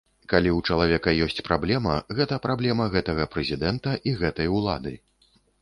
Калі 0.31 0.49
ў 0.53 0.59
чалавека 0.71 1.13
ёсць 1.25 1.45
праблема, 1.49 1.93
гэта 2.21 2.41
праблема 2.47 2.89
гэтага 2.97 3.29
прэзідэнта 3.37 3.95
і 4.11 4.19
гэтай 4.23 4.47
улады. 4.63 4.99